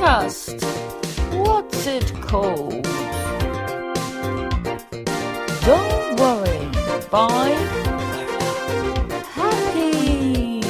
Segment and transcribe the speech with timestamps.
[0.00, 0.62] podcast.
[1.34, 2.84] What's it called?
[5.66, 6.68] Don't worry,
[7.10, 7.50] by
[9.34, 10.62] Happy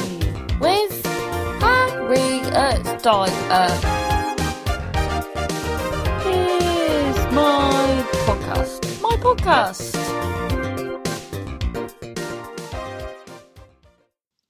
[0.59, 1.05] with
[1.61, 3.31] Harriet uh, Dyer.
[3.49, 3.71] Uh,
[6.23, 9.01] here's my podcast.
[9.01, 9.95] My podcast.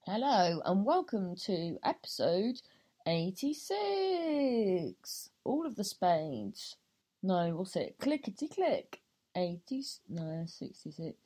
[0.06, 2.60] Hello and welcome to episode
[3.06, 5.30] 86.
[5.44, 6.76] All of the spades.
[7.22, 7.96] No, what's it?
[8.00, 9.00] Clickety click.
[9.36, 9.82] 80.
[10.08, 11.16] No, 66.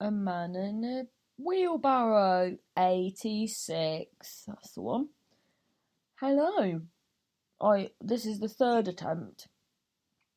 [0.00, 1.06] A man in a
[1.42, 2.56] wheelbarrow.
[2.78, 4.44] 86.
[4.46, 5.08] That's the one.
[6.16, 6.82] Hello.
[7.60, 7.90] I.
[8.00, 9.48] This is the third attempt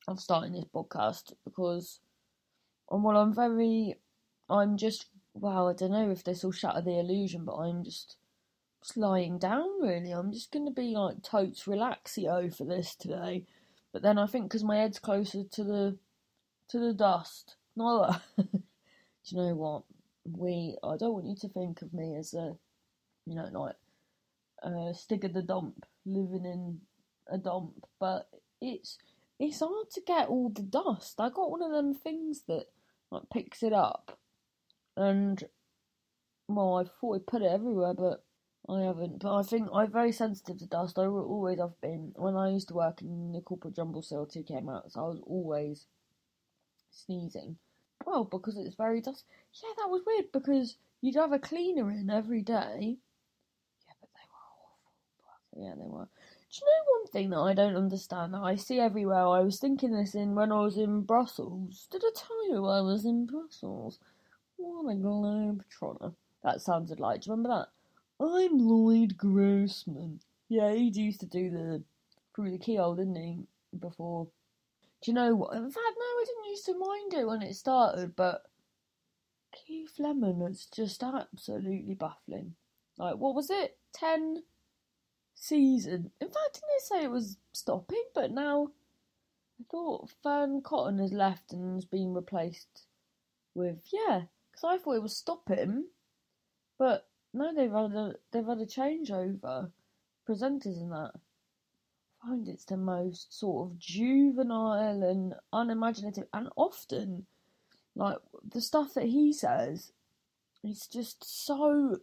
[0.08, 2.00] of starting this podcast because,
[2.92, 3.96] um, well, I'm very.
[4.50, 5.08] I'm just.
[5.34, 8.16] Wow, I don't know if this will shatter the illusion, but I'm just
[8.86, 10.12] just lying down really.
[10.12, 13.46] I'm just going to be like totes relaxio for this today.
[13.92, 15.98] But then I think because my head's closer to the
[16.70, 17.56] to the dust.
[17.76, 18.48] No, do
[19.26, 19.84] you know what?
[20.26, 22.56] We I don't want you to think of me as a
[23.26, 23.76] you know like
[24.64, 26.82] a stick of the dump living in
[27.32, 28.30] a dump, but
[28.62, 28.98] it's
[29.40, 31.20] it's hard to get all the dust.
[31.20, 32.66] I got one of them things that
[33.12, 34.18] like picks it up,
[34.98, 35.44] and
[36.48, 38.25] well, I thought I put it everywhere, but
[38.68, 40.98] I haven't, but I think I'm very sensitive to dust.
[40.98, 42.14] I always have been.
[42.16, 45.08] When I used to work in the corporate jumble sale, two came out, so I
[45.10, 45.86] was always
[46.90, 47.58] sneezing.
[48.06, 49.28] Well, because it's very dusty.
[49.64, 52.98] Yeah, that was weird because you'd have a cleaner in every day.
[53.88, 55.64] Yeah, but they were awful.
[55.64, 56.08] Yeah, they were.
[56.50, 59.28] Do you know one thing that I don't understand that I see everywhere?
[59.28, 61.88] I was thinking this in when I was in Brussels.
[61.92, 64.00] Did I tell you I was in Brussels?
[64.58, 66.16] What a globetrotter.
[66.44, 67.22] That sounded like.
[67.22, 67.75] Do you remember that?
[68.20, 70.22] I'm Lloyd Grossman.
[70.48, 71.84] Yeah, he used to do the
[72.34, 73.40] through the keyhole, didn't he?
[73.78, 74.28] Before.
[75.02, 75.56] Do you know what?
[75.56, 78.44] In fact, no, I didn't used to mind it when it started, but
[79.54, 82.56] Keith Lemon is just absolutely baffling.
[82.98, 83.78] Like, what was it?
[83.94, 84.44] Ten
[85.34, 86.12] season.
[86.22, 88.04] In fact, didn't they say it was stopping?
[88.14, 88.70] But now,
[89.60, 92.86] I thought Fearne Cotton has left and has been replaced
[93.54, 94.24] with yeah.
[94.52, 95.86] Because I thought it was stopping,
[96.80, 99.72] but no, they've had a they've had a changeover.
[100.28, 101.12] Presenters and that.
[102.24, 107.28] I find it's the most sort of juvenile and unimaginative, and often,
[107.96, 108.18] like
[108.50, 109.92] the stuff that he says,
[110.64, 111.98] it's just so.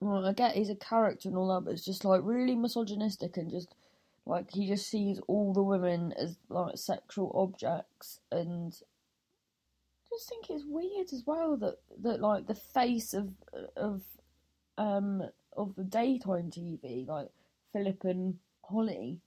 [0.00, 3.36] Well, I get he's a character and all that, but it's just like really misogynistic
[3.36, 3.74] and just
[4.24, 8.76] like he just sees all the women as like sexual objects and
[10.04, 13.30] I just think it's weird as well that that like the face of
[13.76, 14.02] of
[14.78, 15.22] um
[15.56, 17.28] of the daytime TV, like
[17.72, 19.20] Phillip and Holly,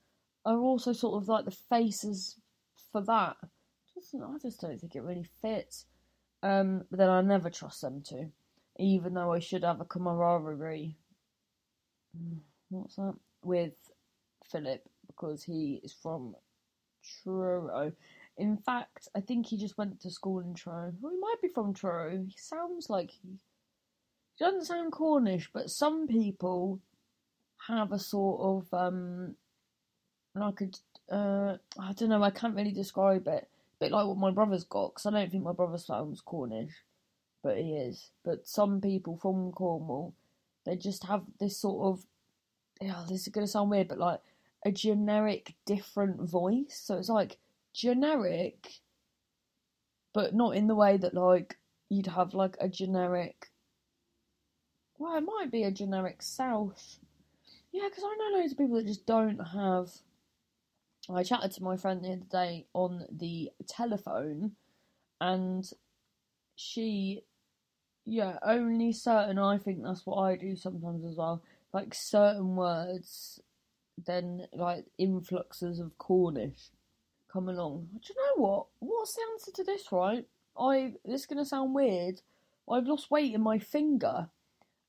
[0.46, 2.36] are also sort of like the faces
[2.92, 3.38] for that.
[3.94, 5.86] Just, I just don't think it really fits.
[6.42, 8.28] Um, but then I never trust them to,
[8.78, 10.96] even though I should have a camaraderie.
[12.70, 13.74] What's that with
[14.50, 16.36] Phillip because he is from
[17.04, 17.92] Truro.
[18.38, 20.94] In fact, I think he just went to school in Truro.
[21.02, 22.24] Well, he might be from Truro.
[22.26, 23.38] He sounds like he
[24.40, 26.80] doesn't sound Cornish, but some people
[27.68, 29.36] have a sort of um
[30.34, 33.48] like a uh I don't know I can't really describe it.
[33.48, 36.74] A bit like what my brother's got because I don't think my brother sounds Cornish,
[37.44, 38.12] but he is.
[38.24, 40.14] But some people from Cornwall,
[40.66, 42.06] they just have this sort of
[42.82, 44.22] yeah this is gonna sound weird, but like
[44.66, 46.82] a generic different voice.
[46.82, 47.38] So it's like
[47.74, 48.80] generic,
[50.14, 51.58] but not in the way that like
[51.90, 53.49] you'd have like a generic
[55.00, 57.00] well, it might be a generic South.
[57.72, 59.90] Yeah, because I know loads of people that just don't have.
[61.10, 64.52] I chatted to my friend the other day on the telephone,
[65.22, 65.68] and
[66.56, 67.24] she,
[68.06, 69.40] yeah, only certain.
[69.40, 71.41] I think that's what I do sometimes as well.
[71.73, 73.40] Like certain words,
[74.06, 76.72] then like influxes of Cornish
[77.32, 77.88] come along.
[77.94, 78.66] Do you know what?
[78.79, 79.91] What's the answer to this?
[79.94, 80.26] Right,
[80.59, 80.96] I.
[81.06, 82.22] This is gonna sound weird.
[82.70, 84.29] I've lost weight in my finger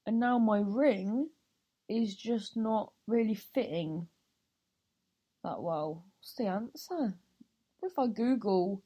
[0.06, 1.28] and now my ring
[1.88, 4.06] is just not really fitting
[5.42, 6.04] that well.
[6.18, 7.14] What's the answer?
[7.82, 8.82] If I Google,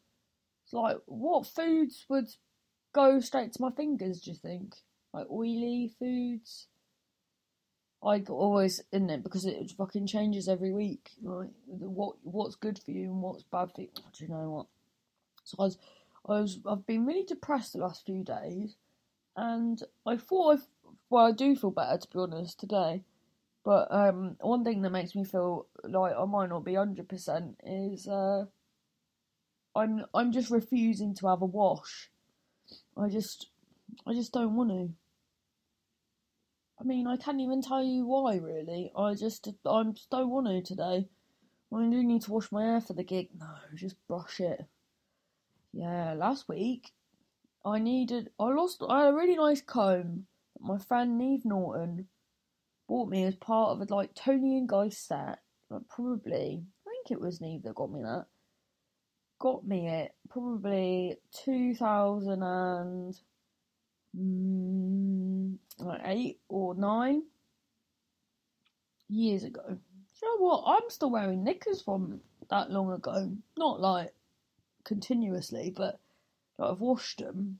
[0.65, 2.29] it's like, what foods would
[2.93, 4.77] go straight to my fingers, do you think?
[5.13, 6.69] Like oily foods?
[8.03, 11.13] I always in it because it fucking changes every week.
[11.23, 13.89] Like what what's good for you and what's bad for you.
[13.99, 14.67] Oh, do you know what?
[15.45, 15.79] So I was,
[16.29, 18.77] I was I've been really depressed the last few days,
[19.37, 20.63] and I thought I
[21.11, 23.05] well, I do feel better to be honest today.
[23.65, 27.57] But um, one thing that makes me feel like I might not be hundred percent
[27.65, 28.45] is uh,
[29.75, 32.11] I'm I'm just refusing to have a wash.
[32.97, 33.49] I just
[34.07, 34.91] I just don't want to.
[36.79, 38.37] I mean, I can't even tell you why.
[38.37, 41.09] Really, I just I just don't want to today.
[41.73, 43.31] I do need to wash my hair for the gig.
[43.39, 44.67] No, just brush it.
[45.73, 46.93] Yeah, last week
[47.65, 48.31] I needed.
[48.39, 48.83] I lost.
[48.87, 50.27] I had a really nice comb
[50.65, 52.09] my friend Neve Norton
[52.89, 55.41] bought me as part of a like Toni and Guy set.
[55.71, 58.27] Like probably, I think it was Neve that got me that.
[59.39, 63.15] Got me it probably two thousand and
[64.17, 65.59] mm,
[66.05, 67.25] eight or nine
[69.09, 69.63] years ago.
[69.67, 69.77] Do
[70.23, 70.65] you know what?
[70.67, 73.31] I'm still wearing knickers from that long ago.
[73.59, 74.15] Not like
[74.85, 76.01] continuously, but
[76.59, 77.59] like I've washed them.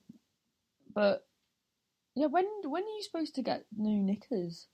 [0.95, 1.27] But
[2.15, 4.69] yeah, when when are you supposed to get new knickers?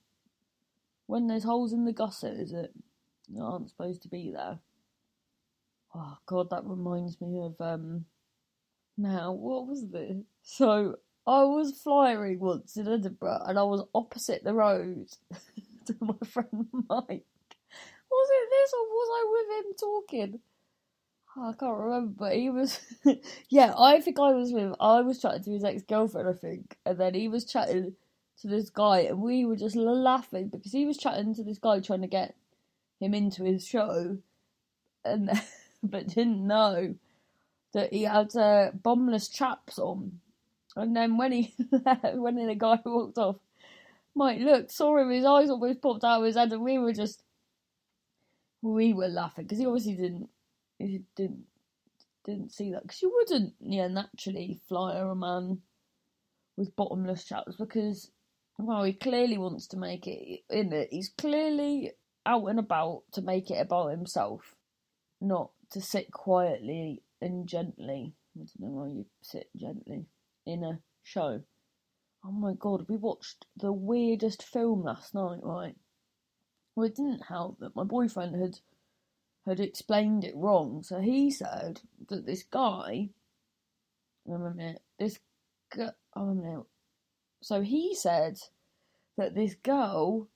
[1.06, 2.72] When there's holes in the gusset, is it?
[3.30, 4.58] That aren't supposed to be there.
[5.94, 8.04] Oh god, that reminds me of um.
[8.96, 10.16] Now, what was this?
[10.42, 10.96] So
[11.26, 15.08] I was flying once in Edinburgh, and I was opposite the road
[15.86, 17.24] to my friend Mike.
[18.10, 20.40] Was it this, or was I with him talking?
[21.42, 22.80] I can't remember, but he was.
[23.48, 24.74] yeah, I think I was with.
[24.78, 27.94] I was chatting to his ex girlfriend, I think, and then he was chatting
[28.42, 31.80] to this guy, and we were just laughing because he was chatting to this guy
[31.80, 32.34] trying to get
[33.00, 34.18] him into his show,
[35.02, 35.30] and
[35.82, 36.94] but didn't know
[37.72, 40.20] that he had uh, bombless chaps on.
[40.76, 41.54] And then when he
[42.14, 43.36] when the guy walked off,
[44.14, 46.92] Mike looked, saw him, his eyes almost popped out of his head, and we were
[46.92, 47.22] just
[48.60, 50.28] we were laughing because he obviously didn't
[50.80, 51.44] he didn't
[52.24, 52.82] didn't see that.
[52.82, 55.60] Because you wouldn't yeah naturally flyer a man
[56.56, 58.10] with bottomless chaps because
[58.58, 61.92] well he clearly wants to make it in it he's clearly
[62.26, 64.54] out and about to make it about himself
[65.20, 68.14] not to sit quietly and gently.
[68.34, 70.06] I don't know why you sit gently
[70.46, 71.42] in a show.
[72.24, 75.76] Oh my god we watched the weirdest film last night right?
[76.74, 78.58] Well it didn't help that my boyfriend had
[79.46, 80.82] had explained it wrong.
[80.82, 83.10] So he said that this guy,
[84.24, 85.18] wait a minute, this
[85.70, 86.66] girl, oh no.
[87.42, 88.38] So he said
[89.16, 90.28] that this girl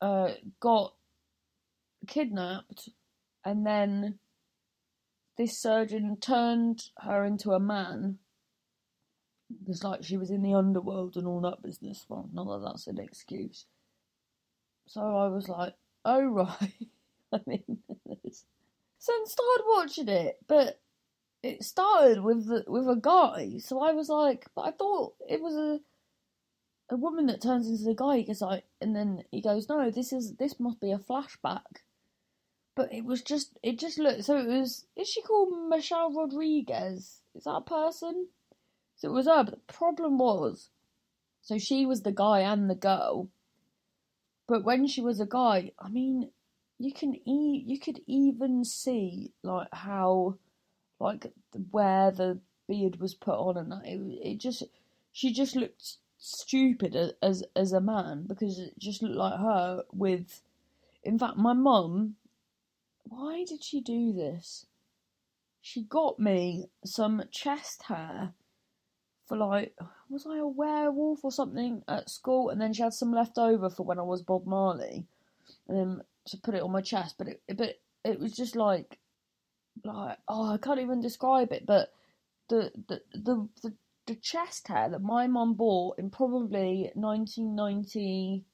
[0.00, 0.94] uh, got
[2.06, 2.90] kidnapped
[3.44, 4.18] and then
[5.38, 8.18] this surgeon turned her into a man.
[9.68, 12.04] It's like she was in the underworld and all that business.
[12.08, 13.66] Well, not that that's an excuse.
[14.86, 16.24] So I was like, oh
[16.60, 16.88] right.
[17.32, 17.78] I mean,
[18.98, 20.80] so I started watching it, but
[21.42, 23.58] it started with the, with a guy.
[23.58, 25.80] So I was like, but I thought it was a
[26.88, 28.18] a woman that turns into the guy.
[28.18, 31.82] Because like, and then he goes, no, this is this must be a flashback.
[32.74, 34.24] But it was just, it just looked.
[34.24, 34.86] So it was.
[34.96, 37.22] Is she called Michelle Rodriguez?
[37.34, 38.28] Is that a person?
[38.96, 39.44] So it was her.
[39.44, 40.68] But the problem was,
[41.42, 43.28] so she was the guy and the girl.
[44.46, 46.30] But when she was a guy, I mean,
[46.78, 50.36] you can e- you could even see like how
[51.00, 51.32] like
[51.70, 52.38] where the
[52.68, 54.62] beard was put on and it, it just
[55.12, 60.42] she just looked stupid as as a man because it just looked like her with
[61.02, 62.16] in fact my mum
[63.08, 64.66] why did she do this?
[65.60, 68.34] She got me some chest hair
[69.26, 69.74] for like
[70.08, 72.50] was I a werewolf or something at school?
[72.50, 75.06] And then she had some left over for when I was Bob Marley.
[75.68, 78.98] And then to put it on my chest, but it but it was just like
[79.84, 81.92] like oh I can't even describe it, but
[82.48, 83.74] the the the the,
[84.06, 88.44] the chest hair that my mum bought in probably nineteen ninety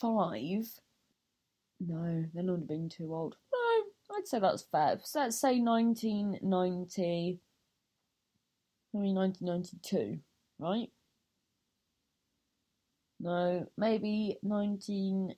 [0.00, 0.66] five.
[1.80, 3.36] No, they're not being too old.
[3.52, 4.98] No, I'd say that's fair.
[5.02, 7.40] So let's say nineteen ninety.
[8.94, 10.18] I mean nineteen ninety two,
[10.58, 10.90] right?
[13.20, 15.34] No, maybe nineteen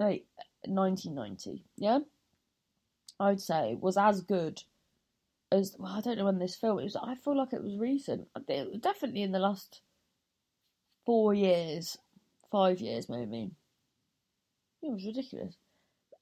[0.00, 0.24] like
[0.64, 1.98] 1990, yeah,
[3.20, 4.62] I'd say was as good
[5.52, 5.92] as well.
[5.92, 6.96] I don't know when this film was.
[6.96, 8.28] I feel like it was recent.
[8.34, 9.82] Uh, it was definitely in the last
[11.04, 11.98] four years,
[12.50, 13.50] five years maybe.
[14.82, 15.56] It was ridiculous.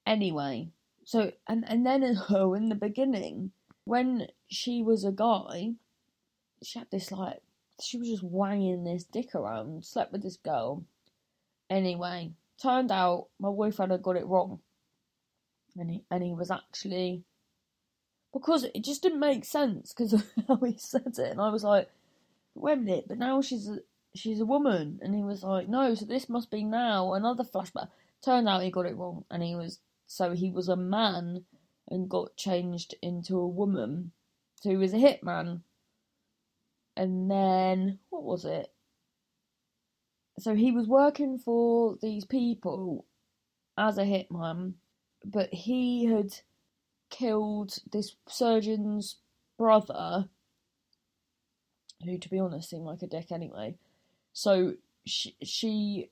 [0.05, 0.71] Anyway,
[1.05, 3.53] so and and then oh, in the beginning,
[3.85, 5.75] when she was a guy,
[6.65, 7.43] she had this like
[7.81, 10.85] she was just wanging this dick around, slept with this girl.
[11.71, 14.61] Anyway, turned out my boyfriend had got it wrong,
[15.77, 17.25] and he and he was actually
[18.33, 21.65] because it just didn't make sense because of how he said it, and I was
[21.65, 21.89] like,
[22.55, 23.71] wait a minute, but now she's
[24.15, 24.99] she's a woman.
[25.03, 27.15] And he was like, no, so this must be now.
[27.15, 27.89] Another flashback.
[28.25, 29.25] Turned out he got it wrong.
[29.31, 31.45] And he was, so he was a man
[31.89, 34.13] and got changed into a woman.
[34.57, 35.61] So he was a hitman.
[36.97, 38.73] And then, what was it?
[40.39, 43.07] So he was working for these people
[43.77, 44.75] as a hitman,
[45.25, 46.35] but he had
[47.11, 49.17] killed this surgeon's
[49.57, 50.29] brother,
[52.05, 53.75] who, to be honest, seemed like a dick anyway.
[54.33, 56.11] So she, she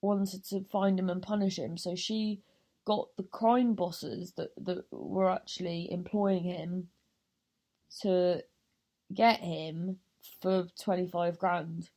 [0.00, 1.76] wanted to find him and punish him.
[1.76, 2.40] So she
[2.86, 6.88] got the crime bosses that, that were actually employing him
[8.00, 8.42] to
[9.12, 9.98] get him
[10.40, 11.90] for 25 grand.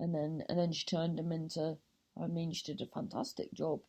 [0.00, 1.76] And then, and then she turned him into,
[2.20, 3.80] I mean, she did a fantastic job.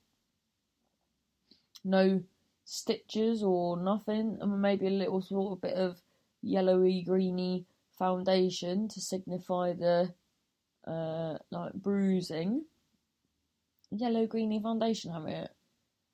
[1.83, 2.21] No
[2.65, 6.01] stitches or nothing, and maybe a little sort of bit of
[6.41, 7.65] yellowy greeny
[7.97, 10.13] foundation to signify the
[10.87, 12.65] uh like bruising.
[13.91, 15.51] Yellow greeny foundation, Harriet.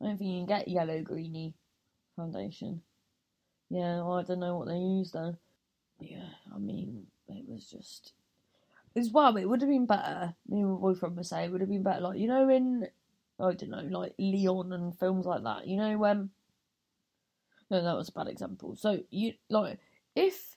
[0.02, 1.54] I don't think you can get yellow greeny
[2.16, 2.82] foundation.
[3.70, 5.36] Yeah, well, I don't know what they used though.
[6.00, 8.14] Yeah, I mean, it was just.
[8.98, 10.34] As well, it would have been better.
[10.48, 12.88] Me and my boyfriend would say it would have been better, like you know, in
[13.40, 15.68] I don't know, like Leon and films like that.
[15.68, 16.32] You know, when
[17.70, 18.76] no, that was a bad example.
[18.76, 19.80] So you like
[20.16, 20.56] if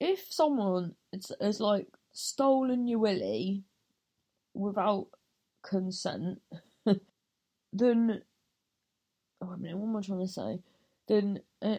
[0.00, 3.62] if someone is like stolen your willy
[4.54, 5.08] without
[5.62, 6.40] consent,
[7.72, 8.22] then
[9.40, 10.60] oh, I mean, what am I trying to say?
[11.06, 11.78] Then uh,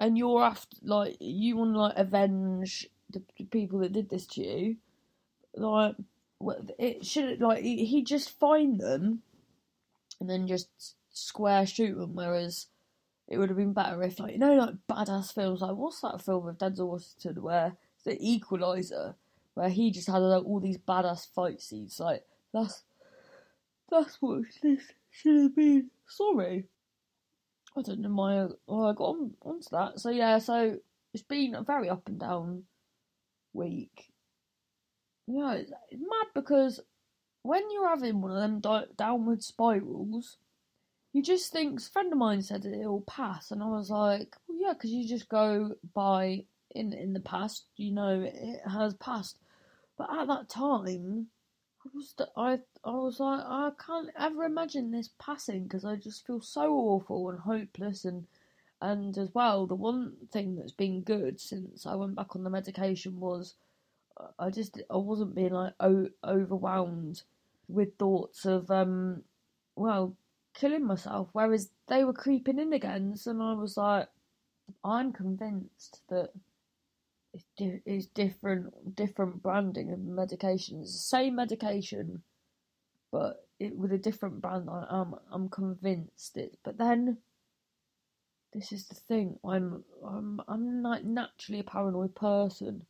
[0.00, 4.26] and you're after like you want to like avenge the, the people that did this
[4.26, 4.76] to you,
[5.54, 5.96] like
[6.78, 9.22] it should like he just find them
[10.20, 10.68] and then just
[11.10, 12.14] square shoot them.
[12.14, 12.66] Whereas
[13.28, 16.22] it would have been better if, like, you know, like badass films, like what's that
[16.22, 19.16] film with Denzel Washington where the Equalizer,
[19.54, 22.00] where he just had like all these badass fight scenes.
[22.00, 22.82] Like that's
[23.90, 25.90] that's what this should have been.
[26.06, 26.64] Sorry,
[27.76, 28.48] I don't know my.
[28.66, 30.00] Oh, I got on onto that.
[30.00, 30.78] So yeah, so
[31.12, 32.64] it's been a very up and down
[33.52, 34.10] week.
[35.28, 36.80] Yeah, it's, it's mad because
[37.42, 40.38] when you're having one of them di- downward spirals,
[41.12, 41.80] you just think.
[41.80, 45.06] A friend of mine said it'll pass, and I was like, well, yeah, because you
[45.06, 49.38] just go by in in the past, you know, it has passed.
[49.98, 51.28] But at that time,
[51.84, 56.26] I was I I was like, I can't ever imagine this passing because I just
[56.26, 58.26] feel so awful and hopeless and.
[58.80, 62.50] And as well, the one thing that's been good since I went back on the
[62.50, 63.54] medication was
[64.38, 67.22] I just I wasn't being like o- overwhelmed
[67.68, 69.22] with thoughts of um
[69.76, 70.16] well
[70.54, 73.14] killing myself whereas they were creeping in again.
[73.26, 74.08] And I was like
[74.84, 76.30] I'm convinced that
[77.34, 80.80] it's, di- it's different different branding of medication.
[80.80, 82.22] It's the same medication
[83.12, 84.68] but it with a different brand.
[84.70, 87.18] I, I'm I'm convinced it but then
[88.52, 89.38] this is the thing.
[89.44, 92.86] I'm I'm I'm like naturally a paranoid person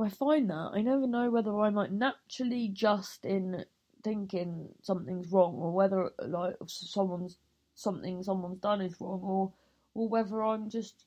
[0.00, 3.64] I find that I never know whether I'm like naturally just in
[4.04, 7.38] thinking something's wrong, or whether like someone's
[7.74, 9.52] something someone's done is wrong, or
[9.94, 11.04] or whether I'm just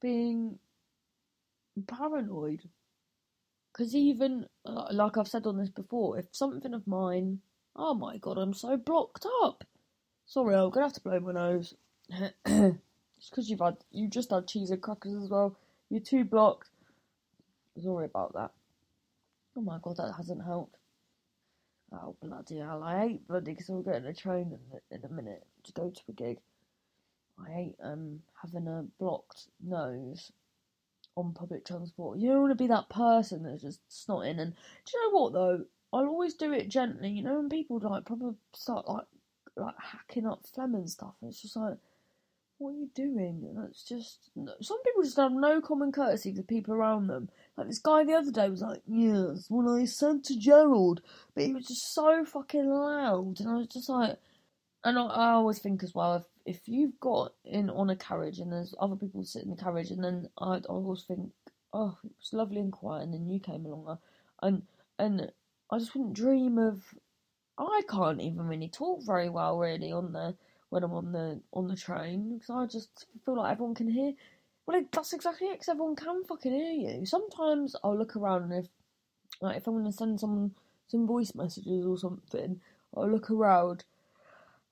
[0.00, 0.58] being
[1.86, 2.62] paranoid.
[3.72, 7.40] Because even uh, like I've said on this before, if something of mine,
[7.74, 9.64] oh my god, I'm so blocked up.
[10.26, 11.74] Sorry, I'm gonna have to blow my nose.
[12.46, 15.56] it's because you've had you just had cheese and crackers as well.
[15.90, 16.70] You're too blocked.
[17.82, 18.52] Sorry about that.
[19.56, 20.76] Oh my god, that hasn't helped.
[21.92, 22.82] Oh bloody hell!
[22.82, 24.58] I hate bloody because I'm getting a train
[24.90, 26.38] in, in a minute to go to a gig.
[27.38, 30.32] I hate um having a blocked nose
[31.16, 32.18] on public transport.
[32.18, 34.40] You don't want to be that person that's just snotting.
[34.40, 35.64] And do you know what though?
[35.92, 37.10] I'll always do it gently.
[37.10, 39.06] You know when people like probably start like
[39.56, 41.78] like hacking up phlegm and stuff, and it's just like
[42.58, 43.66] what are you doing?
[43.68, 44.30] It's just
[44.62, 47.28] some people just have no common courtesy for people around them.
[47.56, 51.02] Like this guy the other day was like, "Yes, when I said to Gerald,"
[51.34, 54.18] but he was just so fucking loud, and I was just like,
[54.84, 58.38] and I, I always think as well if if you've got in on a carriage
[58.38, 61.30] and there's other people sitting in the carriage, and then I, I always think,
[61.72, 64.62] oh, it was lovely and quiet, and then you came along, uh, and
[64.98, 65.32] and
[65.70, 66.82] I just wouldn't dream of.
[67.58, 70.36] I can't even really talk very well, really, on the
[70.76, 74.12] when I'm on the on the train because I just feel like everyone can hear.
[74.66, 75.52] Well, that's exactly it.
[75.54, 77.06] Because everyone can fucking hear you.
[77.06, 78.68] Sometimes I'll look around and if
[79.40, 80.50] like if I'm gonna send someone
[80.86, 82.60] some voice messages or something,
[82.94, 83.84] I'll look around.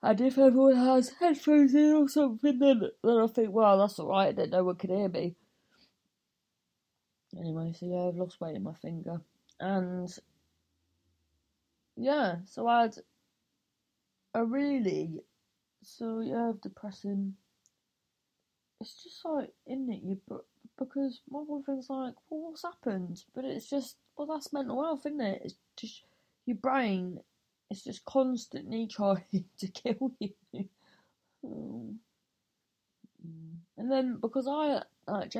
[0.03, 4.37] And if everyone has headphones in or something, then then I think, well, that's alright.
[4.37, 5.37] That no one can hear me.
[7.39, 9.23] Anyway, so yeah, I've lost weight in my finger.
[9.59, 10.11] and
[11.97, 12.97] yeah, so I had
[14.35, 15.23] a really
[15.85, 17.35] so yeah depressing.
[18.81, 20.45] It's just like in it you but
[20.79, 23.23] because my boyfriend's like, well, what's happened?
[23.35, 25.43] But it's just well, that's mental health, isn't it?
[25.45, 26.03] It's just
[26.47, 27.21] your brain.
[27.71, 30.31] It's just constantly trying to kill you.
[31.45, 31.95] Oh.
[33.77, 35.33] And then because I like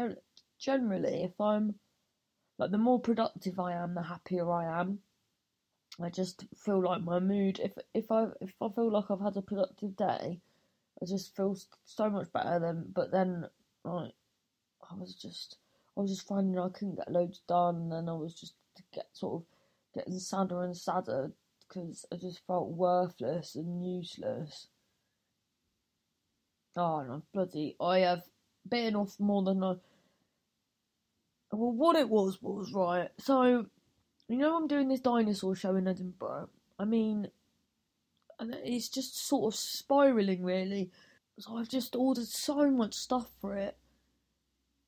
[0.59, 1.75] generally, if I'm
[2.59, 4.99] like the more productive I am, the happier I am.
[6.01, 7.61] I just feel like my mood.
[7.63, 10.41] If if I if I feel like I've had a productive day,
[11.01, 12.91] I just feel so much better than.
[12.93, 13.47] But then
[13.85, 14.13] like
[14.91, 15.57] I was just
[15.97, 18.55] I was just finding I couldn't get loads done, and then I was just
[18.93, 19.47] get sort of
[19.95, 21.31] getting sadder and sadder
[21.69, 24.67] because I just felt worthless and useless.
[26.77, 27.77] Oh no, bloody!
[27.81, 28.23] I have
[28.69, 29.75] bitten off more than I.
[31.53, 33.11] Well, what it was was right.
[33.19, 33.67] So,
[34.29, 36.49] you know, I'm doing this dinosaur show in Edinburgh.
[36.79, 37.29] I mean,
[38.39, 40.91] and it's just sort of spiraling really.
[41.39, 43.77] So I've just ordered so much stuff for it.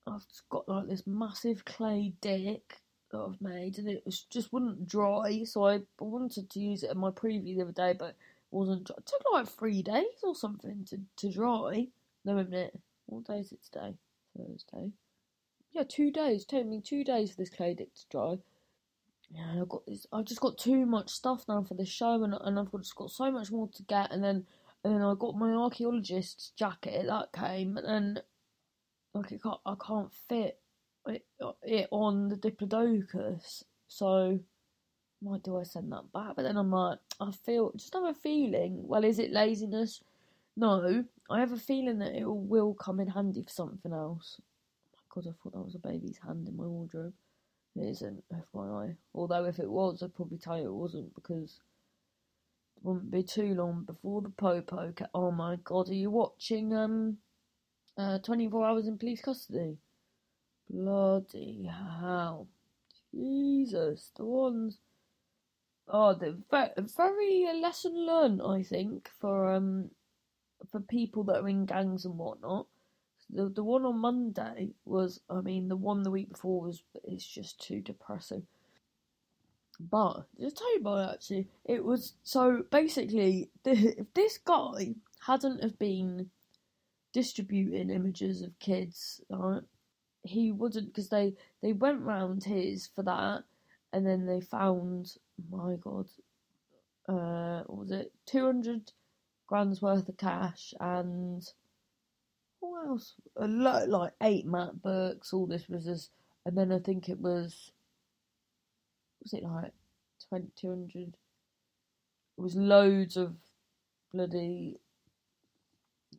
[0.06, 4.88] I've got like this massive clay dick that I've made, and it was just wouldn't
[4.88, 5.42] dry.
[5.44, 8.16] So I wanted to use it in my preview the other day, but it
[8.50, 8.86] wasn't.
[8.86, 8.96] Dry.
[8.98, 11.88] It took like three days or something to to dry.
[12.24, 12.78] No, a minute.
[13.06, 13.94] What day is it today?
[14.36, 14.92] Thursday.
[15.72, 16.42] Yeah, two days.
[16.42, 18.38] It took me two days for this clay dick to dry.
[19.30, 20.06] Yeah, I've got this.
[20.12, 23.10] I've just got too much stuff now for the show, and and I've just got
[23.10, 24.12] so much more to get.
[24.12, 24.46] And then
[24.84, 28.22] and then I got my archaeologist's jacket that came, and then
[29.14, 30.58] like it can't, I can't fit
[31.08, 31.24] it,
[31.62, 33.64] it on the Diplodocus.
[33.88, 34.38] So,
[35.20, 36.36] why do I send that back?
[36.36, 38.86] But then I'm like, I feel just have a feeling.
[38.86, 40.02] Well, is it laziness?
[40.56, 44.40] No, I have a feeling that it will come in handy for something else.
[44.40, 44.44] Oh
[44.96, 47.14] my god, I thought that was a baby's hand in my wardrobe.
[47.76, 48.96] It isn't, FYI.
[49.14, 51.60] Although if it was, I'd probably tell you it wasn't because
[52.76, 54.92] it wouldn't be too long before the popo.
[54.96, 57.18] Ca- oh my god, are you watching um
[57.98, 59.78] uh, 24 hours in police custody.
[60.70, 61.68] Bloody
[62.00, 62.48] hell.
[63.14, 64.78] Jesus, the ones.
[65.88, 66.38] Oh, the
[66.96, 69.90] very a lesson learned, I think, for um
[70.70, 72.66] for people that are in gangs and whatnot.
[73.30, 77.26] The the one on Monday was, I mean, the one the week before was, it's
[77.26, 78.46] just too depressing.
[79.78, 84.94] But just tell you about it, actually, it was so basically if this guy
[85.26, 86.30] hadn't have been
[87.12, 89.20] distributing images of kids.
[89.28, 89.62] Right?
[90.22, 93.44] He wouldn't because they they went round his for that,
[93.92, 95.16] and then they found
[95.50, 96.06] my god,
[97.08, 98.92] uh, what was it two hundred
[99.46, 101.52] grand's worth of cash and
[102.60, 103.14] what else?
[103.36, 105.32] A lot like eight map books.
[105.32, 106.10] All this was just,
[106.44, 107.72] and then I think it was
[109.22, 109.72] was it like
[110.56, 111.16] 200
[112.38, 113.34] it was loads of
[114.12, 114.76] bloody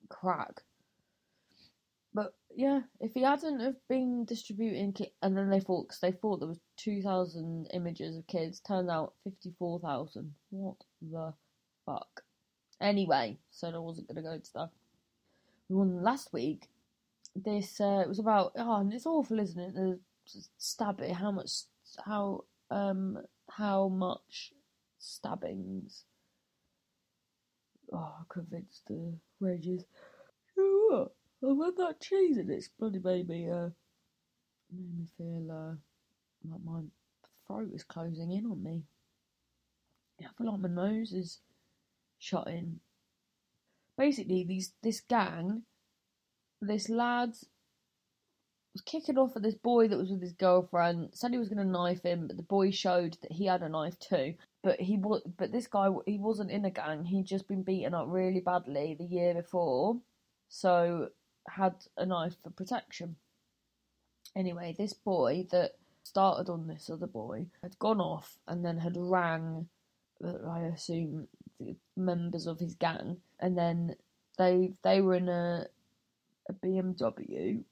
[0.09, 0.61] crack
[2.13, 6.11] but yeah, if he hadn't have been distributing, ki- and then they thought because they
[6.11, 10.33] thought there was two thousand images of kids, turned out fifty four thousand.
[10.49, 11.33] What the
[11.85, 12.23] fuck?
[12.81, 14.69] Anyway, so I wasn't gonna go into that.
[15.69, 16.69] Won last week.
[17.35, 19.75] This uh, it was about oh, and it's awful, isn't it?
[19.75, 19.99] The
[20.57, 21.51] stabbing, how much,
[22.03, 24.53] how um, how much
[24.97, 26.03] stabbings.
[27.93, 29.85] Oh, convinced the rages.
[30.57, 33.69] Oh, when that cheese in it's bloody made me, uh,
[34.71, 35.75] made me feel, uh,
[36.49, 36.81] like my
[37.45, 38.83] throat is closing in on me.
[40.19, 41.39] Yeah, I feel like my nose is
[42.19, 42.79] shutting.
[43.97, 45.63] Basically, these this gang,
[46.61, 47.29] this lad
[48.73, 51.09] was kicking off at this boy that was with his girlfriend.
[51.13, 53.69] Said he was going to knife him, but the boy showed that he had a
[53.69, 54.35] knife too.
[54.63, 57.05] But he was, but this guy he wasn't in a gang.
[57.05, 59.97] He'd just been beaten up really badly the year before.
[60.49, 61.09] So
[61.49, 63.15] had a knife for protection.
[64.35, 65.71] Anyway, this boy that
[66.03, 69.67] started on this other boy had gone off and then had rang,
[70.23, 71.27] I assume,
[71.59, 73.95] the members of his gang, and then
[74.37, 75.67] they they were in a
[76.49, 77.63] a BMW,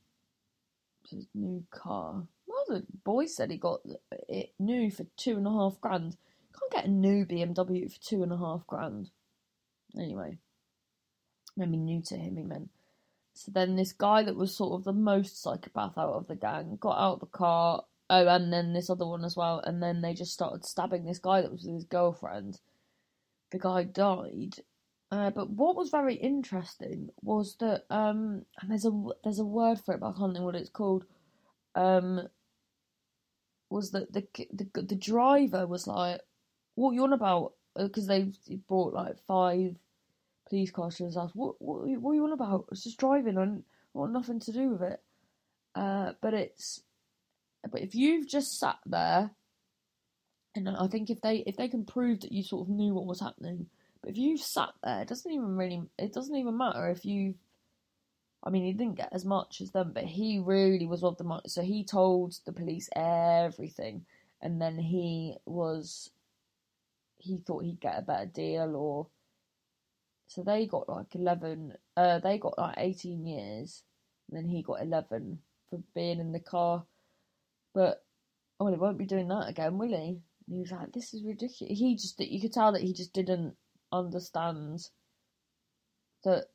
[1.10, 2.24] his new car.
[2.48, 3.82] Well, the boy said he got
[4.28, 6.18] it new for two and a half grand.
[6.58, 9.10] Can't get a new BMW for two and a half grand.
[9.98, 10.38] Anyway,
[11.56, 12.70] maybe new to him, he meant.
[13.34, 16.78] So then this guy that was sort of the most psychopath out of the gang
[16.80, 17.84] got out of the car.
[18.10, 19.60] Oh, and then this other one as well.
[19.60, 22.60] And then they just started stabbing this guy that was with his girlfriend.
[23.52, 24.58] The guy died.
[25.16, 28.92] Uh, but what was very interesting was that um, and there's a
[29.24, 31.06] there's a word for it, but I can't think what it's called.
[31.74, 32.28] Um,
[33.70, 36.20] was that the the the driver was like,
[36.76, 38.34] "What you on about?" Because they
[38.68, 39.78] brought like five
[40.50, 41.32] police cars to his house.
[41.34, 42.66] What what what are you on about?
[42.72, 45.02] It's just driving and want nothing to do with it.
[45.76, 46.82] Uh, but it's
[47.72, 49.32] but if you've just sat there,
[50.56, 53.06] and I think if they if they can prove that you sort of knew what
[53.06, 53.68] was happening,
[54.06, 57.36] if you've sat there, it doesn't even really it doesn't even matter if you.
[58.44, 61.18] I mean, he didn't get as much as them, but he really was one of
[61.18, 61.48] the money.
[61.48, 64.06] So he told the police everything,
[64.42, 66.12] and then he was.
[67.18, 69.08] He thought he'd get a better deal, or
[70.28, 71.74] so they got like eleven.
[71.98, 73.84] Uh, they got like eighteen years,
[74.30, 75.40] and then he got eleven
[75.70, 76.86] for being in the car.
[77.74, 78.04] But
[78.60, 80.22] oh, he won't be doing that again, will he?
[80.48, 83.14] And he was like, "This is ridiculous." He just you could tell that he just
[83.14, 83.56] didn't
[83.92, 84.90] understand
[86.24, 86.46] that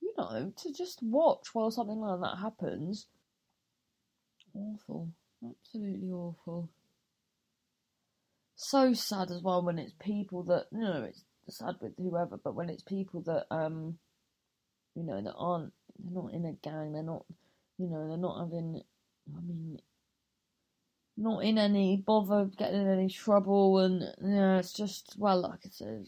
[0.00, 3.06] you know to just watch while something like that happens.
[4.54, 5.10] Awful,
[5.44, 6.68] absolutely awful.
[8.56, 12.54] So sad as well when it's people that you know it's sad with whoever, but
[12.54, 13.98] when it's people that um,
[14.94, 17.24] you know, that aren't they're not in a gang, they're not,
[17.78, 18.82] you know, they're not having.
[19.36, 19.78] I mean,
[21.16, 25.68] not in any bother getting in any trouble, and yeah, it's just well, like I
[25.70, 26.06] said.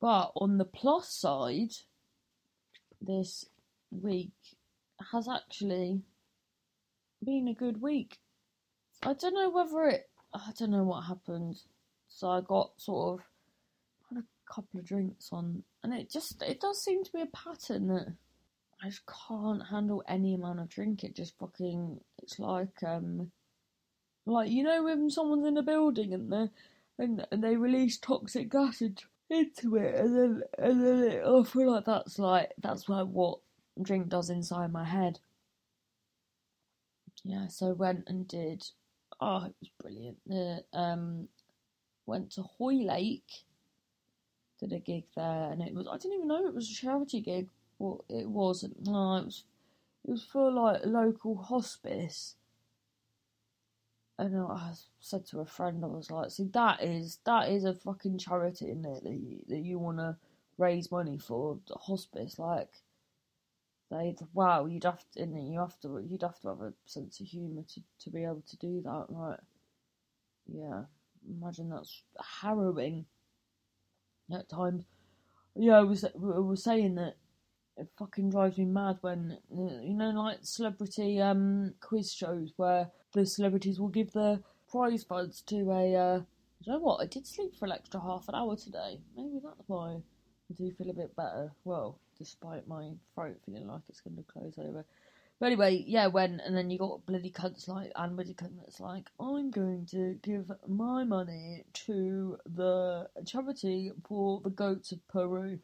[0.00, 1.72] But on the plus side,
[3.00, 3.44] this
[3.90, 4.32] week
[5.12, 6.02] has actually
[7.24, 8.18] been a good week.
[9.02, 11.60] I don't know whether it I don't know what happened.
[12.08, 13.26] So I got sort of
[14.08, 17.26] had a couple of drinks on, and it just it does seem to be a
[17.26, 18.12] pattern that
[18.82, 21.04] I just can't handle any amount of drink.
[21.04, 23.30] It just fucking it's like um
[24.26, 26.48] like you know when someone's in a building and they
[26.98, 29.06] and, and they release toxic gas into,
[29.76, 33.38] it, and then and then it, I feel like that's like that's like what
[33.82, 35.18] drink does inside my head.
[37.24, 38.64] Yeah, so went and did
[39.20, 40.18] oh, it was brilliant.
[40.26, 41.28] The, um,
[42.06, 43.44] went to Hoylake,
[44.58, 47.20] did a gig there, and it was I didn't even know it was a charity
[47.20, 47.48] gig.
[47.80, 48.86] Well, it wasn't.
[48.86, 49.44] No, it was.
[50.06, 52.36] It was for like local hospice.
[54.18, 57.74] And I said to a friend, I was like, "See, that is that is a
[57.74, 59.02] fucking charity, in it?
[59.02, 60.16] That you, that you want to
[60.58, 62.68] raise money for the hospice, like."
[63.90, 67.26] they wow you'd have to you have to you'd have to have a sense of
[67.26, 69.40] humour to, to be able to do that right
[70.46, 70.82] yeah
[71.28, 72.02] imagine that's
[72.40, 73.04] harrowing
[74.32, 74.84] at times
[75.56, 77.16] yeah I was I was saying that
[77.80, 83.26] it fucking drives me mad when you know like celebrity um quiz shows where the
[83.26, 84.38] celebrities will give their
[84.70, 86.20] prize funds to a uh,
[86.60, 89.68] you know what I did sleep for an extra half an hour today maybe that's
[89.68, 94.16] why I do feel a bit better well despite my throat feeling like it's going
[94.16, 94.84] to close over.
[95.40, 99.08] But anyway, yeah, when and then you got bloody cunts like Ann Widdecombe that's like,
[99.18, 105.58] I'm going to give my money to the charity for the goats of Peru.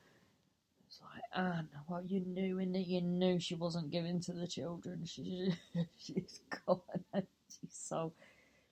[0.96, 5.02] It's like Ann, well, you knew it, you knew she wasn't giving to the children.
[5.06, 5.52] She,
[5.98, 6.80] she's gone,
[7.14, 8.12] she's so.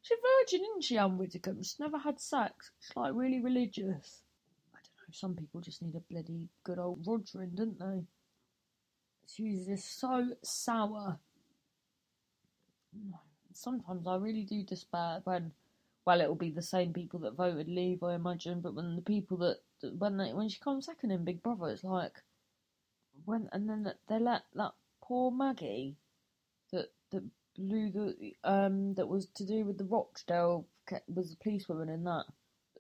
[0.01, 1.63] She's a virgin, isn't she, Ann Widdecombe?
[1.63, 2.71] She's never had sex.
[2.81, 4.23] She's like really religious
[4.73, 8.05] I don't know, some people just need a bloody good old Rogering, don't they?
[9.27, 11.19] She's just so sour.
[13.53, 15.53] Sometimes I really do despair when,
[16.07, 18.61] well, it'll be the same people that voted Leave, I imagine.
[18.61, 19.59] But when the people that
[19.91, 22.23] when they when she comes second in Big Brother, it's like
[23.25, 25.97] when and then they let that poor Maggie
[26.73, 27.23] that that
[27.57, 30.67] blew the um that was to do with the Rochdale
[31.09, 32.25] was the policewoman in that,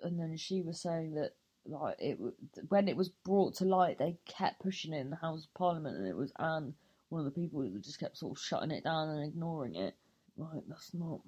[0.02, 1.32] and then she was saying that
[1.66, 2.18] like it
[2.68, 5.96] when it was brought to light, they kept pushing it in the House of Parliament,
[5.96, 6.74] and it was Ann,
[7.08, 9.94] one of the people who just kept sort of shutting it down and ignoring it.
[10.36, 11.20] Like that's not.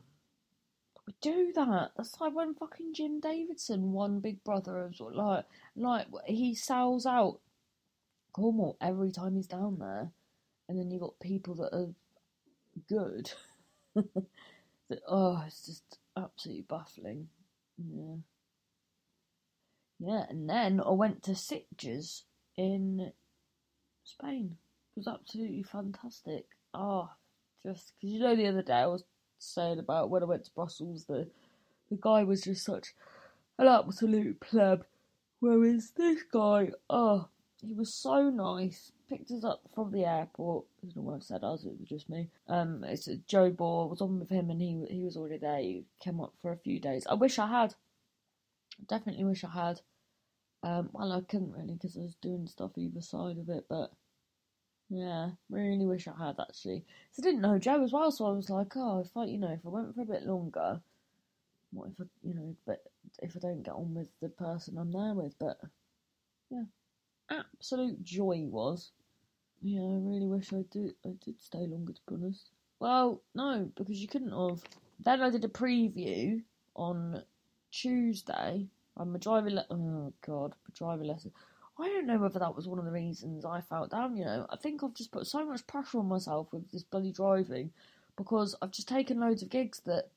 [1.20, 1.92] Do that.
[1.96, 4.90] That's like when fucking Jim Davidson won Big Brother.
[4.98, 5.44] Like,
[5.76, 7.40] like he sells out
[8.32, 10.10] Cornwall every time he's down there,
[10.68, 11.94] and then you've got people that are
[12.88, 13.32] good.
[13.94, 17.28] that oh, it's just absolutely baffling.
[17.78, 18.16] Yeah.
[19.98, 22.22] Yeah, and then I went to Sitges
[22.56, 23.12] in
[24.04, 24.56] Spain.
[24.96, 26.46] It was absolutely fantastic.
[26.74, 27.10] Oh,
[27.64, 29.04] just because you know the other day I was
[29.38, 31.28] saying about when I went to Brussels, the
[31.90, 32.94] the guy was just such
[33.58, 34.84] an absolute pleb.
[35.40, 37.28] Whereas this guy, oh,
[37.62, 38.92] he was so nice.
[39.08, 40.64] Picked us up from the airport.
[40.82, 41.64] There's no one said us.
[41.64, 42.28] It was just me.
[42.48, 45.60] Um, it's Joe Bor was on with him, and he he was already there.
[45.60, 47.06] He came up for a few days.
[47.08, 47.74] I wish I had.
[48.88, 49.80] Definitely wish I had.
[50.62, 53.92] Um, well, I couldn't really because I was doing stuff either side of it, but
[54.88, 56.80] Yeah, really wish I had actually.
[56.80, 59.38] 'Cause I didn't know Joe as well, so I was like, oh, if I, you
[59.38, 60.80] know, if I went for a bit longer,
[61.72, 62.84] what if I, you know, but
[63.22, 65.60] if I don't get on with the person I'm there with, but
[66.50, 66.64] yeah,
[67.30, 68.92] absolute joy was.
[69.62, 70.94] Yeah, I really wish I did.
[71.04, 72.50] I did stay longer to be honest.
[72.80, 74.62] Well, no, because you couldn't have.
[75.00, 76.42] Then I did a preview
[76.76, 77.24] on
[77.72, 78.68] Tuesday.
[78.96, 79.50] I'm a driver.
[79.50, 81.32] Le- oh God, a driver lesson.
[81.78, 84.16] I don't know whether that was one of the reasons I felt down.
[84.16, 87.12] You know, I think I've just put so much pressure on myself with this bloody
[87.12, 87.70] driving
[88.16, 90.10] because I've just taken loads of gigs that.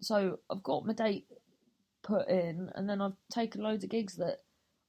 [0.00, 1.26] So I've got my date
[2.02, 4.42] put in, and then I've taken loads of gigs that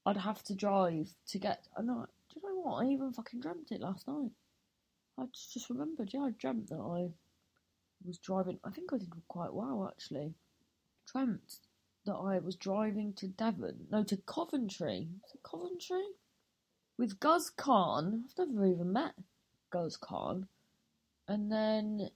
[0.06, 1.68] I'd have to drive to get.
[1.78, 2.06] I know.
[2.34, 2.84] Do you know what?
[2.84, 4.32] I even fucking dreamt it last night.
[5.18, 6.12] I just, just remembered.
[6.14, 7.10] Yeah, I dreamt that I
[8.06, 8.60] was driving.
[8.64, 10.34] I think I did quite well actually.
[11.12, 11.60] Dreamt
[12.06, 15.10] that I was driving to Devon, no, to Coventry.
[15.44, 16.04] Coventry?
[16.98, 18.26] With Guz Khan.
[18.40, 19.14] I've never even met
[19.70, 20.48] Guz Khan.
[21.28, 22.10] And then,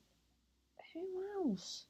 [0.93, 1.01] who
[1.37, 1.85] else?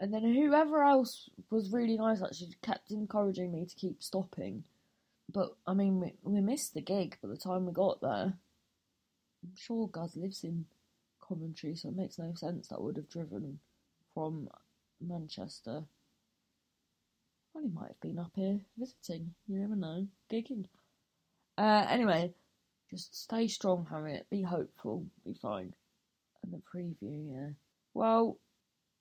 [0.00, 4.64] And then whoever else was really nice actually kept encouraging me to keep stopping.
[5.32, 8.34] But, I mean, we, we missed the gig by the time we got there.
[9.42, 10.66] I'm sure Guz lives in
[11.26, 13.60] Coventry, so it makes no sense that I would have driven
[14.14, 14.48] from
[15.00, 15.84] Manchester
[17.58, 19.34] well, he might have been up here visiting.
[19.46, 20.06] You never know.
[20.30, 20.66] Gigging.
[21.56, 22.32] Uh, anyway,
[22.90, 24.26] just stay strong, Harriet.
[24.30, 25.06] Be hopeful.
[25.24, 25.74] Be fine.
[26.42, 27.50] And the preview, yeah.
[27.94, 28.38] Well,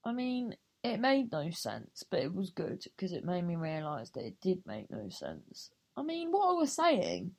[0.04, 4.10] I mean, it made no sense, but it was good because it made me realise
[4.12, 5.70] that it did make no sense.
[5.96, 7.32] I mean, what I was saying,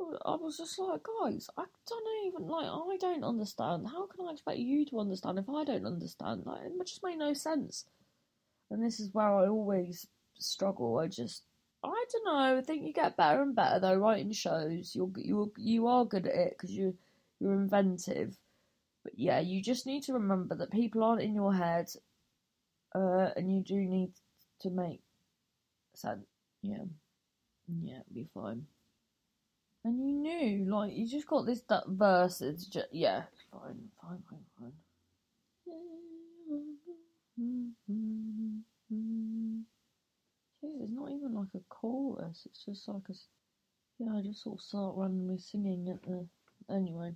[0.00, 2.66] I was just like, guys, I don't even like.
[2.66, 3.86] I don't understand.
[3.88, 6.42] How can I expect you to understand if I don't understand?
[6.46, 7.84] Like, it just made no sense.
[8.70, 10.06] And this is where I always
[10.38, 10.98] struggle.
[10.98, 11.44] I just,
[11.84, 12.58] I don't know.
[12.58, 13.96] I think you get better and better though.
[13.96, 16.96] Writing shows, you're you you are good at it because you
[17.40, 18.36] you're inventive.
[19.04, 21.88] But yeah, you just need to remember that people aren't in your head,
[22.94, 24.12] uh, and you do need
[24.62, 25.02] to make
[25.94, 26.26] sense.
[26.62, 26.84] Yeah,
[27.82, 28.66] yeah, be fine.
[29.84, 32.40] And you knew, like, you just got this that verse.
[32.42, 34.72] It's just yeah, fine, fine, fine, fine.
[40.78, 42.46] There's not even like a chorus.
[42.46, 43.14] It's just like a
[43.98, 44.18] yeah.
[44.18, 46.26] I just sort of start randomly singing at the
[46.72, 47.14] anyway.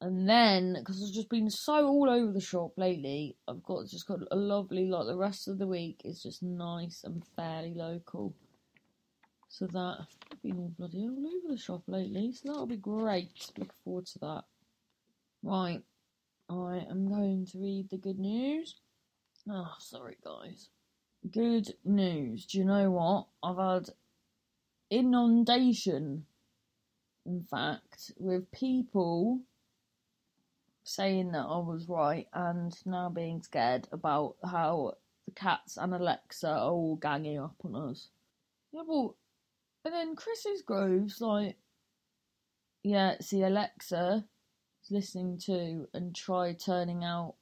[0.00, 4.06] And then, because I've just been so all over the shop lately, I've got just
[4.06, 8.34] got a lovely like the rest of the week is just nice and fairly local.
[9.48, 13.50] So that I've been all bloody all over the shop lately, so that'll be great.
[13.56, 14.44] Looking forward to that.
[15.42, 15.82] Right,
[16.48, 18.76] I am going to read the good news.
[19.50, 20.68] Oh, sorry guys.
[21.26, 22.46] Good news.
[22.46, 23.26] Do you know what?
[23.42, 23.94] I've had
[24.90, 26.26] inundation,
[27.26, 29.40] in fact, with people
[30.84, 34.94] saying that I was right and now being scared about how
[35.26, 38.08] the cats and Alexa are all ganging up on us.
[38.72, 39.16] Yeah, well,
[39.84, 41.56] and then Chris's Groves, like,
[42.82, 44.24] yeah, see, Alexa
[44.84, 47.34] is listening to and try turning out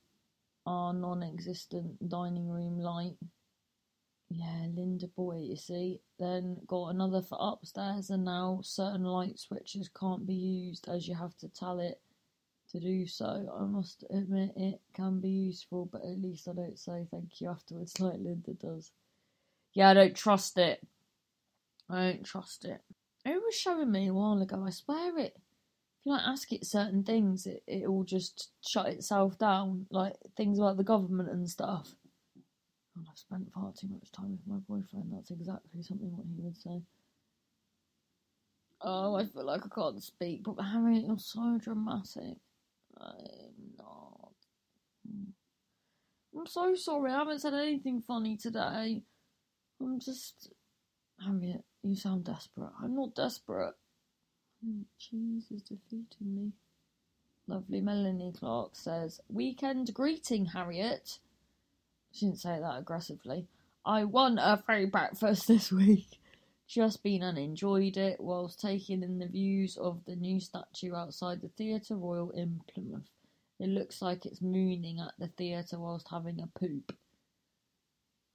[0.67, 3.17] our non existent dining room light.
[4.29, 6.01] Yeah, Linda Boy, you see.
[6.19, 11.15] Then got another for upstairs, and now certain light switches can't be used as you
[11.15, 12.01] have to tell it
[12.71, 13.49] to do so.
[13.57, 17.51] I must admit it can be useful, but at least I don't say thank you
[17.51, 18.91] afterwards like Linda does.
[19.75, 20.85] Yeah, I don't trust it.
[21.89, 22.81] I don't trust it.
[23.25, 25.35] It was showing me a while ago, I swear it.
[25.37, 30.15] If you like ask it certain things, it, it will just shut itself down, like
[30.37, 31.95] things about the government and stuff.
[32.97, 35.13] God, I've spent far too much time with my boyfriend.
[35.15, 36.83] That's exactly something what he would say.
[38.83, 42.39] Oh, I feel like I can't speak, but Harriet, you're so dramatic.
[43.01, 44.33] I'm not.
[46.37, 47.13] I'm so sorry.
[47.13, 49.03] I haven't said anything funny today.
[49.81, 50.51] I'm just.
[51.25, 52.73] Harriet, you sound desperate.
[52.83, 53.75] I'm not desperate.
[54.99, 56.53] Cheese is defeating me.
[57.49, 61.19] Lovely Melanie Clark says, Weekend greeting, Harriet.
[62.13, 63.47] She didn't say that aggressively.
[63.85, 66.21] I won a free breakfast this week.
[66.69, 71.41] Just been and enjoyed it whilst taking in the views of the new statue outside
[71.41, 73.09] the Theatre Royal in Plymouth.
[73.59, 76.95] It looks like it's mooning at the theatre whilst having a poop.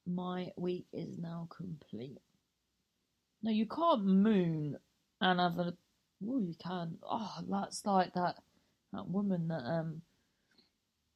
[0.07, 2.19] My week is now complete.
[3.43, 4.77] No, you can't moon
[5.19, 5.73] and have a.
[6.27, 6.97] Oh, you can.
[7.03, 8.37] Oh, that's like that
[8.93, 10.01] that woman that um.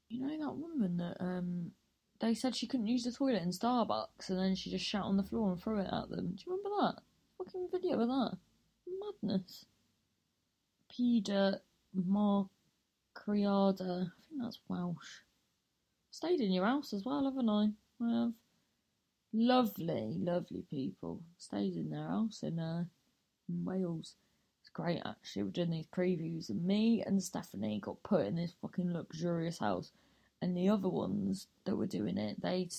[0.10, 1.72] You know that woman that um.
[2.20, 5.18] They said she couldn't use the toilet in Starbucks, and then she just shat on
[5.18, 6.36] the floor and threw it at them.
[6.36, 7.02] Do you remember that
[7.38, 8.38] fucking video of that?
[9.22, 9.66] Madness.
[10.90, 11.60] Peter
[11.96, 12.42] Marcriada.
[13.28, 15.22] I think that's Welsh.
[16.12, 17.70] Stayed in your house as well, haven't I?
[18.02, 18.34] I have.
[19.34, 21.22] Lovely, lovely people.
[21.38, 22.86] Stayed in their house in, uh,
[23.50, 24.16] in Wales.
[24.62, 25.44] It's great actually.
[25.44, 29.92] We're doing these previews, and me and Stephanie got put in this fucking luxurious house,
[30.42, 32.70] and the other ones that were doing it, they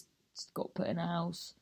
[0.55, 1.55] got put in a house.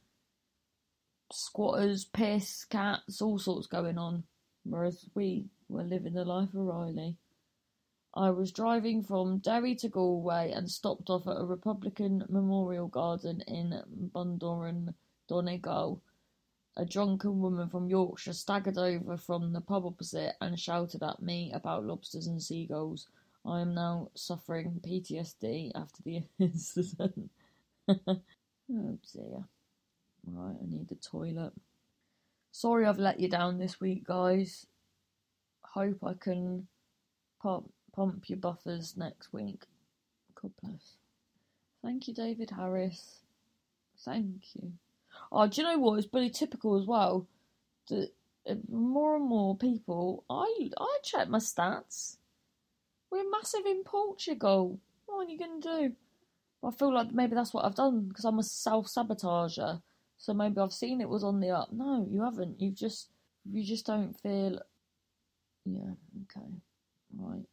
[1.32, 4.24] Squatters, piss, cats, all sorts going on.
[4.64, 7.16] Whereas we were living the life of Riley.
[8.14, 13.40] I was driving from Derry to Galway and stopped off at a Republican memorial garden
[13.42, 13.82] in
[14.14, 14.94] Bundoran,
[15.28, 16.00] Donegal.
[16.76, 21.52] A drunken woman from Yorkshire staggered over from the pub opposite and shouted at me
[21.52, 23.08] about lobsters and seagulls.
[23.46, 27.30] I am now suffering PTSD after the incident.
[27.88, 27.98] oh
[28.68, 29.44] dear.
[30.26, 31.52] Right, I need the toilet.
[32.52, 34.66] Sorry I've let you down this week, guys.
[35.62, 36.68] Hope I can
[37.42, 39.64] pop pump your buffers next week.
[40.40, 40.96] God bless.
[41.82, 43.20] Thank you, David Harris.
[44.04, 44.72] Thank you.
[45.30, 45.98] Oh, do you know what?
[45.98, 47.26] It's pretty typical as well.
[47.88, 48.10] That
[48.48, 52.16] uh, more and more people, I I check my stats.
[53.14, 54.80] We're massive in Portugal.
[55.06, 55.94] What are you gonna do?
[56.66, 59.80] I feel like maybe that's what I've done because I'm a self sabotager.
[60.18, 61.68] So maybe I've seen it was on the up.
[61.72, 62.60] No, you haven't.
[62.60, 63.10] You've just
[63.48, 64.58] you just don't feel.
[65.64, 65.94] Yeah.
[66.24, 66.48] Okay.
[67.16, 67.44] Right.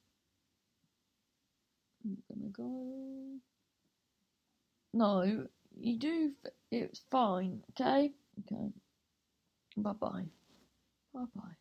[2.06, 3.38] I'm gonna go.
[4.96, 5.48] No,
[5.80, 6.32] you do.
[6.72, 7.62] It's fine.
[7.70, 8.14] Okay.
[8.40, 8.72] Okay.
[9.78, 10.26] Bye bye.
[11.14, 11.61] Bye bye.